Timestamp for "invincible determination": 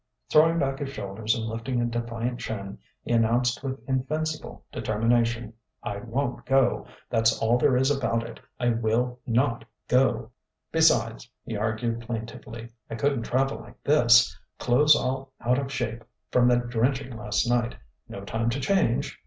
3.87-5.53